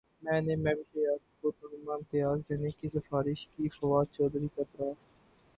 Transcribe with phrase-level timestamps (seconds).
[0.23, 4.97] میں نے مہوش حیات کو تمغہ امتیاز دینے کی سفارش کی فواد چوہدری کا اعتراف